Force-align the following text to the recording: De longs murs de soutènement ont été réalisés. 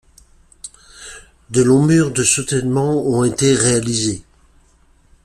De 1.51 1.61
longs 1.63 1.85
murs 1.85 2.09
de 2.11 2.23
soutènement 2.23 3.05
ont 3.05 3.23
été 3.23 3.53
réalisés. 3.53 4.23